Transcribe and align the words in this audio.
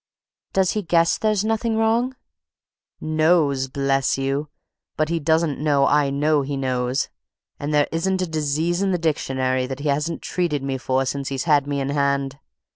"Does 0.51 0.71
he 0.71 0.81
guess 0.81 1.19
there's 1.19 1.45
nothing 1.45 1.77
wrong?" 1.77 2.15
"Knows, 2.99 3.67
bless 3.67 4.17
you! 4.17 4.49
But 4.97 5.09
he 5.09 5.19
doesn't 5.19 5.59
know 5.59 5.85
I 5.85 6.09
know 6.09 6.41
he 6.41 6.57
knows, 6.57 7.09
and 7.59 7.71
there 7.71 7.87
isn't 7.91 8.19
a 8.19 8.25
disease 8.25 8.81
in 8.81 8.89
the 8.93 8.97
dictionary 8.97 9.67
that 9.67 9.81
he 9.81 9.89
hasn't 9.89 10.23
treated 10.23 10.63
me 10.63 10.79
for 10.79 11.05
since 11.05 11.29
he's 11.29 11.43
had 11.43 11.67
me 11.67 11.79
in 11.79 11.89
hand. 11.89 12.39